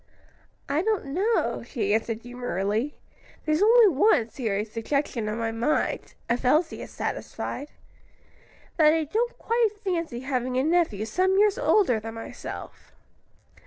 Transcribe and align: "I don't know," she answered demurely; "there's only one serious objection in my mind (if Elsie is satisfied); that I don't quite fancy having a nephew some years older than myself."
"I 0.67 0.81
don't 0.81 1.13
know," 1.13 1.61
she 1.61 1.93
answered 1.93 2.23
demurely; 2.23 2.95
"there's 3.45 3.61
only 3.61 3.89
one 3.89 4.29
serious 4.29 4.75
objection 4.75 5.27
in 5.29 5.37
my 5.37 5.51
mind 5.51 6.15
(if 6.27 6.43
Elsie 6.43 6.81
is 6.81 6.89
satisfied); 6.89 7.67
that 8.77 8.93
I 8.95 9.03
don't 9.03 9.37
quite 9.37 9.69
fancy 9.83 10.21
having 10.21 10.57
a 10.57 10.63
nephew 10.63 11.05
some 11.05 11.37
years 11.37 11.59
older 11.59 11.99
than 11.99 12.15
myself." 12.15 12.93